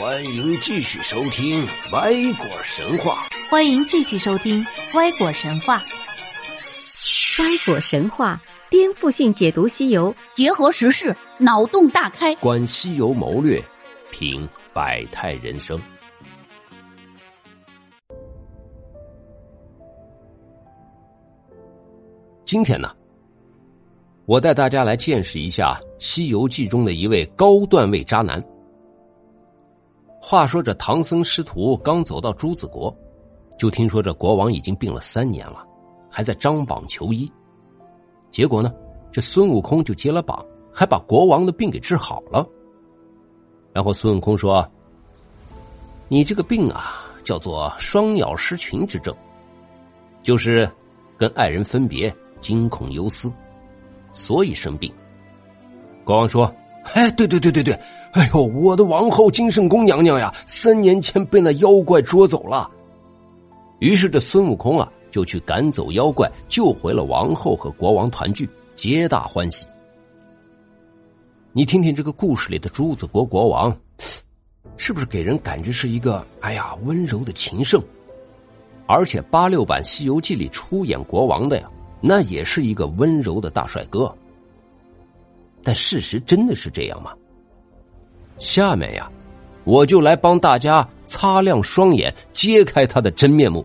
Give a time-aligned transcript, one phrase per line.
[0.00, 3.26] 欢迎继续收听《歪果神话》。
[3.50, 4.64] 欢迎继续收听
[4.96, 5.82] 《歪果神话》。
[7.42, 8.40] 歪果神话
[8.70, 13.60] 颠覆性解读西游，结合时事，脑洞大开，观西游谋略，
[14.12, 15.76] 品百态人生。
[22.44, 22.94] 今天呢，
[24.26, 28.40] 我带大家来见识一下《西游记》中的一位高段位渣男。
[30.30, 32.94] 话说这唐僧师徒刚走到朱子国，
[33.58, 35.66] 就听说这国王已经病了三年了，
[36.10, 37.32] 还在张榜求医。
[38.30, 38.70] 结果呢，
[39.10, 42.46] 这孙悟空就接了榜，还把国王的病给治好了。
[43.72, 44.70] 然后孙悟空说
[46.08, 49.16] ：“你这个病啊，叫做双鸟失群之症，
[50.22, 50.70] 就是
[51.16, 53.32] 跟爱人分别，惊恐忧思，
[54.12, 54.92] 所以生病。”
[56.04, 56.54] 国王说。
[56.94, 57.74] 哎，对对对对对，
[58.12, 62.70] 哎呦，我的王后金圣宫娘娘呀，三年前被那妖怪捉走了。
[63.80, 69.66] 于是这孙悟空啊，就去赶走妖怪，救回了王后和国王团聚，皆大欢喜。
[71.52, 73.76] 你听听这个故事里的朱子国国王，
[74.76, 77.82] 是不是给人感觉是一个哎呀温柔的情圣？
[78.86, 84.10] 而且八六版《西游记》里出演国王的呀，那也是一个温柔的大帅哥。
[85.68, 87.12] 但事实真的是这样吗？
[88.38, 89.06] 下面呀，
[89.64, 93.62] 我就来帮大家擦亮双眼，揭开他的真面目。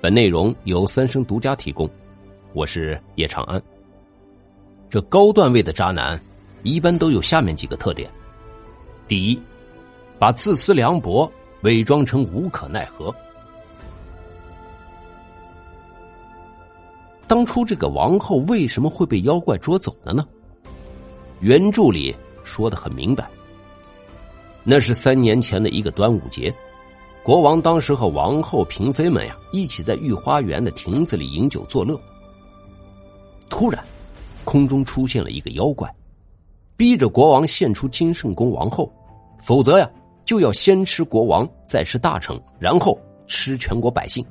[0.00, 1.90] 本内容由三生独家提供，
[2.52, 3.60] 我是叶长安。
[4.88, 6.22] 这高段位的渣男，
[6.62, 8.08] 一般都有下面几个特点：
[9.08, 9.42] 第一，
[10.20, 11.28] 把自私凉薄
[11.62, 13.12] 伪装成无可奈何。
[17.26, 20.24] 当初这个王后为什么会被妖怪捉走了呢？
[21.44, 23.28] 原著里说的很明白，
[24.62, 26.50] 那是三年前的一个端午节，
[27.22, 32.00] 国王当时和王后、嫔妃们呀一起在御花园的亭子里饮酒作乐。
[33.50, 33.84] 突然，
[34.42, 35.94] 空中出现了一个妖怪，
[36.78, 38.90] 逼着国王献出金圣宫王后，
[39.38, 39.86] 否则呀
[40.24, 44.24] 就要先吃国王，再吃大臣，然后吃全国百姓。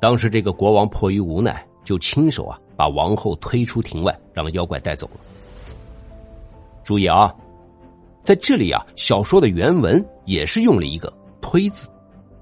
[0.00, 5.20] 当时这个国王迫于无奈，就亲手啊把王后推出庭外，让妖怪带走了。
[6.90, 7.32] 注意啊，
[8.20, 11.88] 在这里啊，小说的原文也是用了一个“推”字，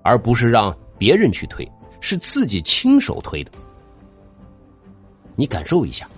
[0.02, 1.70] 而不是让别人去推，
[2.00, 3.50] 是自己亲手推的。
[5.36, 6.08] 你感受一下。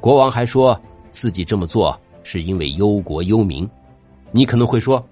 [0.00, 0.80] 国王还说
[1.10, 3.68] 自己这么做是因为忧国忧民。
[4.32, 5.06] 你可能会说：“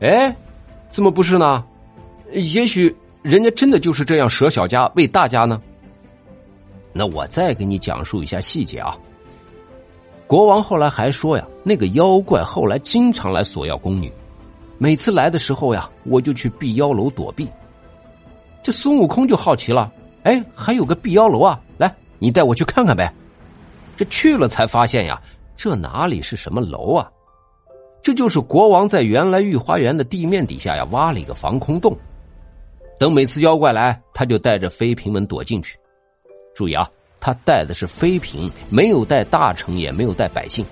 [0.00, 0.36] 哎，
[0.90, 1.64] 怎么不是呢？
[2.32, 5.58] 也许人家真的就是这样舍小家为大家呢。”
[6.92, 8.94] 那我再给你讲述一下细节啊。
[10.32, 14.10] 国王后来还说呀，那个妖怪后来经常来索要宫女，
[14.78, 17.46] 每次来的时候呀，我就去避妖楼躲避。
[18.62, 19.92] 这孙悟空就好奇了，
[20.22, 23.12] 哎，还有个避妖楼啊，来，你带我去看看呗。
[23.94, 25.20] 这去了才发现呀，
[25.54, 27.10] 这哪里是什么楼啊？
[28.00, 31.94] 这就是国王在原来御花园的地面底下呀挖了一个防空洞，
[32.98, 35.76] 等每次妖怪来，他就带着妃嫔们躲进去。
[36.54, 36.88] 注意啊。
[37.24, 40.66] 他带的是妃嫔，没有带大臣，也没有带百姓。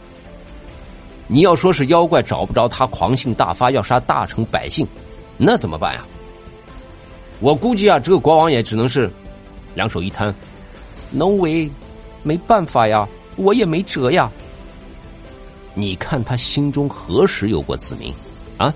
[1.29, 4.85] 你要说是妖怪找不着他，狂性大发要杀大臣百姓，
[5.39, 6.05] 那怎么办呀？
[7.39, 9.09] 我估计啊，这个国王也只能是
[9.77, 10.35] 两手一摊
[11.13, 11.71] ，no way，
[12.25, 14.29] 没办法呀，我也没辙呀。
[15.73, 18.13] 你看他心中何时有过子民
[18.57, 18.75] 啊？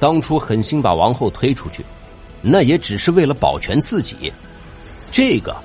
[0.00, 1.84] 当初狠心把王后推出去，
[2.42, 4.32] 那也只是为了保全自己，
[5.12, 5.56] 这个。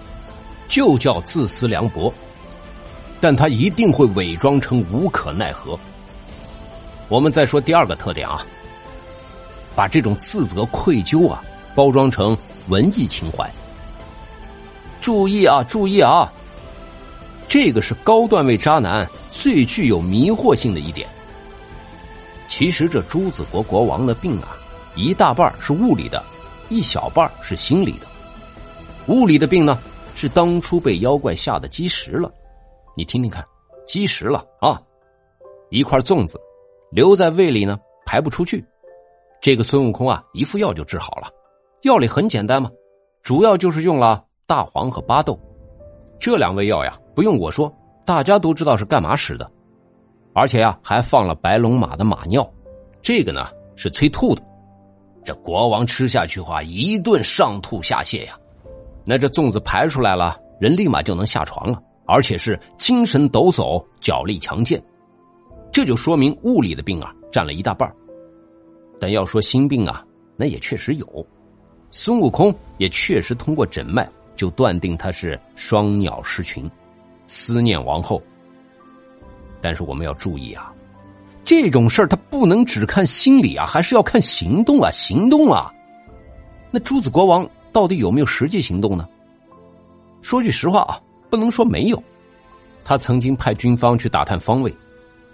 [0.68, 2.14] 就叫自私凉薄，
[3.20, 5.80] 但他一定会伪装成无可奈何。
[7.08, 8.46] 我们再说第二个特点啊，
[9.76, 11.44] 把这种自责愧疚啊
[11.76, 12.38] 包装成
[12.68, 13.50] 文艺情怀。
[15.00, 16.32] 注意啊，注意啊，
[17.48, 21.08] 这个是高段位渣男最具有迷惑性的一点。
[22.48, 24.58] 其实这朱子国国王的病啊，
[24.96, 26.24] 一大半是物理的，
[26.70, 28.08] 一小半是心理的。
[29.08, 29.78] 物理的病呢？
[30.16, 32.32] 是当初被妖怪吓得积食了，
[32.96, 33.46] 你听听看，
[33.86, 34.82] 积食了啊！
[35.70, 36.40] 一块粽子
[36.90, 38.64] 留在胃里呢，排不出去。
[39.42, 41.28] 这个孙悟空啊，一副药就治好了。
[41.82, 42.72] 药理很简单嘛，
[43.22, 45.38] 主要就是用了大黄和巴豆
[46.18, 47.72] 这两味药呀，不用我说，
[48.06, 49.52] 大家都知道是干嘛使的。
[50.34, 52.50] 而且呀，还放了白龙马的马尿，
[53.02, 54.42] 这个呢是催吐的。
[55.26, 58.40] 这国王吃下去话，一顿上吐下泻呀。
[59.06, 64.82] 那这粽子排出来了，人立马就能下床了，而且是精神抖擞、脚力强健。
[65.72, 67.92] 这就说明物理的病啊占了一大半
[69.00, 70.04] 但要说心病啊，
[70.38, 71.28] 那也确实有。
[71.92, 76.70] 孙悟空也确实通过诊脉就断定他是双鸟失群，
[77.28, 78.22] 思念王后。
[79.62, 80.74] 但是我们要注意啊，
[81.44, 85.72] 这种事儿他不能只看心理啊，还是要看行动啊，行动啊。
[86.72, 89.06] 那朱子国王到底有没有实际行动呢？
[90.22, 90.98] 说句实话啊，
[91.30, 92.02] 不能说没有。
[92.86, 94.74] 他曾经派军方去打探方位，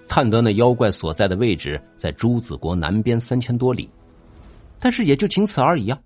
[0.07, 3.87] 探得那妖怪所在的位置在朱子国南边三千多里，
[4.79, 5.99] 但是也就仅此而已啊。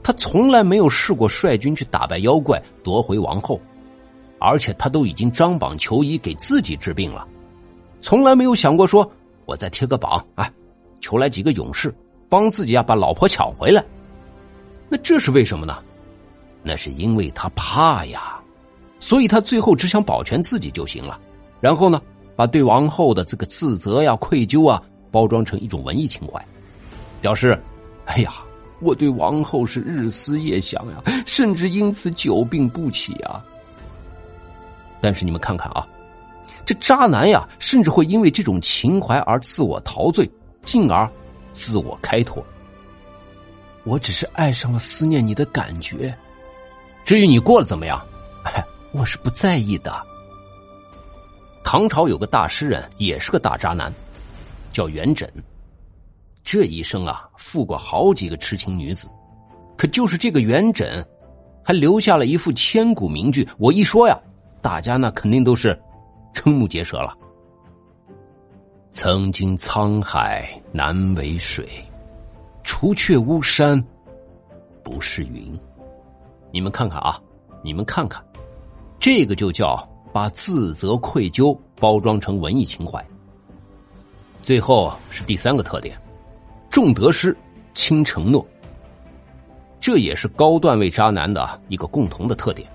[0.00, 3.60] 他从来没有试过率军去打败妖怪夺回王后，
[4.38, 7.26] 而且他都已经张榜求医给自己治病了，
[8.00, 9.10] 从来没有想过说
[9.44, 10.48] 我再贴个榜，哎，
[11.00, 11.92] 求来几个勇士
[12.28, 13.84] 帮自己啊把老婆抢回来。
[14.88, 15.78] 那这是为什么呢？
[16.62, 18.40] 那是因为他怕呀，
[18.98, 21.20] 所以他最后只想保全自己就行了。
[21.60, 22.00] 然后呢，
[22.36, 26.44] 把对王后的这个自责呀、愧疚啊包装成一种文艺情怀，
[27.20, 27.58] 表示，
[28.06, 28.32] 哎呀。
[28.80, 33.42] 我对王后是日思夜想呀，甚至因此久病不起啊。
[35.00, 35.86] 但是你们看看啊，
[36.66, 40.30] 这渣男呀，甚至会因为这种情怀而自我陶醉，
[40.64, 41.08] 进而
[41.52, 42.44] 自我开脱。
[43.84, 46.16] 我只是爱上了思念你的感觉，
[47.04, 48.00] 至于你过得怎么样，
[48.92, 49.94] 我是不在意的。
[51.62, 53.92] 唐朝有个大诗人，也是个大渣男，
[54.72, 55.28] 叫元稹。
[56.42, 59.08] 这一生啊，负过好几个痴情女子，
[59.76, 61.02] 可就是这个元稹，
[61.62, 63.48] 还留下了一副千古名句。
[63.58, 64.18] 我一说呀，
[64.60, 65.78] 大家那肯定都是
[66.34, 67.16] 瞠目结舌了。
[68.92, 71.66] 曾经沧海难为水，
[72.64, 73.82] 除却巫山
[74.82, 75.52] 不是云。
[76.50, 77.20] 你们看看啊，
[77.62, 78.24] 你们看看，
[78.98, 83.04] 这个就叫把自责愧疚包装成文艺情怀。
[84.40, 85.96] 最后是第三个特点。
[86.70, 87.36] 重得失，
[87.72, 88.44] 轻承诺，
[89.78, 92.68] 这也是高段位渣男的一个共同的特点。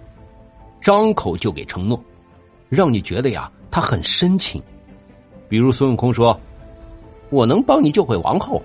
[0.82, 2.02] 张口就给承诺，
[2.70, 4.64] 让你觉得呀，他很深情。
[5.50, 6.40] 比如孙悟空说
[7.30, 8.64] ：“我能帮你救回王后。”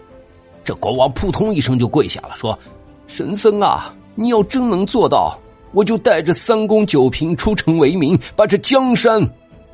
[0.64, 2.58] 这国王扑通一声就跪下了，说
[3.06, 5.38] ：“神僧啊，你要真能做到，
[5.72, 9.22] 我就带着三公九嫔出城为民，把这江山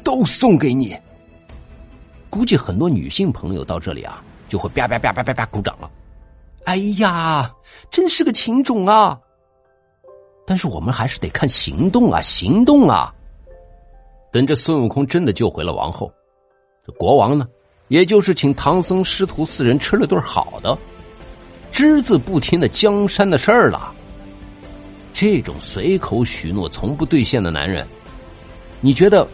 [0.03, 0.97] 都送给你。”
[2.29, 4.23] 估计很多女性朋友到这里啊。
[4.51, 5.89] 就会啪啪啪啪啪啪鼓掌了，
[6.65, 7.49] 哎呀，
[7.89, 9.17] 真是个情种啊！
[10.45, 13.15] 但是我们还是得看行动啊，行动啊！
[14.33, 16.13] 等这孙悟空真的救回了王后，
[16.85, 17.47] 这国王呢，
[17.91, 20.79] 也就是请唐僧师徒四人吃了顿好的，
[21.73, 23.93] 只字不提那江山的事儿了。
[25.13, 27.85] 这种随口许诺从不兑现的男人，
[28.81, 29.27] 你觉得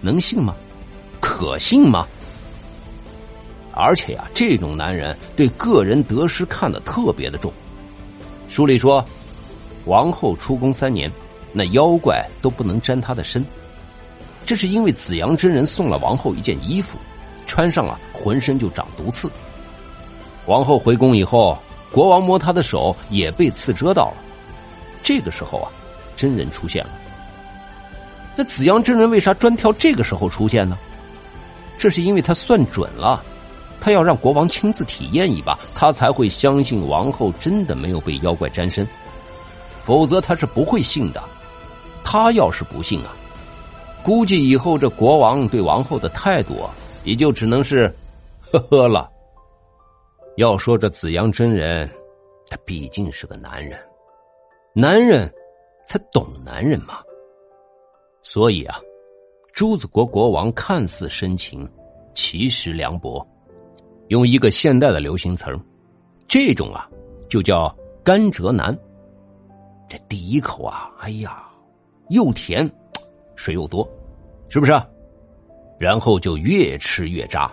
[0.00, 0.56] 能信吗？
[1.20, 2.06] 可信吗？
[3.72, 7.52] 而且呀，这种男人对个人得失看得特别的重。
[8.48, 9.04] 书里说，
[9.84, 11.12] 王后出宫三年，
[11.52, 13.44] 那妖怪都不能沾她的身。
[14.46, 16.96] 这是因为紫阳真人送了王后一件衣服，
[17.46, 19.30] 穿上了浑身就长毒刺。
[20.46, 21.58] 王后回宫以后，
[21.90, 24.16] 国王摸她的手也被刺蛰到了。
[25.02, 25.70] 这个时候啊，
[26.14, 26.90] 真人出现了。
[28.36, 30.76] 那紫阳真人为啥专挑这个时候出现呢？
[31.78, 33.22] 这是因为他算准了。
[33.78, 38.88] 他要让国王亲自体验一把，他才会相信王后真的没有被妖怪沾身，
[39.84, 41.22] 否则他是不会信的。
[42.02, 43.14] 他要是不信啊，
[44.02, 46.74] 估计以后这国王对王后的态度啊
[47.06, 47.90] 也就只能是
[48.40, 49.10] 呵呵了。
[50.36, 51.88] 要说这紫阳真人，
[52.50, 53.78] 他毕竟是个男人，
[54.74, 55.32] 男人
[55.86, 57.00] 才懂男人嘛。
[58.22, 58.78] 所以啊，
[59.52, 61.66] 朱子国国王看似深情，
[62.12, 63.26] 其实凉薄。
[64.08, 65.46] 用一个现代的流行词，
[66.28, 66.90] 这种啊
[67.28, 68.76] 就叫甘蔗男。
[69.88, 71.48] 这第一口啊，哎呀，
[72.10, 72.68] 又甜，
[73.36, 73.88] 水又多，
[74.48, 74.72] 是不是？
[75.78, 77.50] 然后就越吃越渣。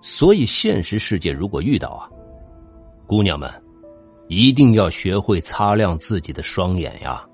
[0.00, 2.08] 所以现实世界如果遇到啊，
[3.06, 3.50] 姑娘们，
[4.28, 7.24] 一定要学会擦亮自己的双眼呀！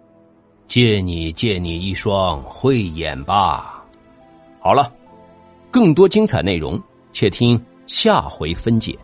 [0.66, 3.84] 借你借你一双慧眼吧。
[4.60, 4.92] 好了，
[5.70, 6.80] 更多精彩内容，
[7.12, 7.60] 且听。
[7.86, 8.96] 下回分解。